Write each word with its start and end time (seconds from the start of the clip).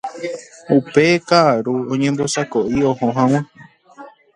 Upe 0.75 1.05
ka'aru 1.29 1.73
oñembosako'i 1.93 2.77
oho 2.89 3.07
hag̃ua 3.17 3.41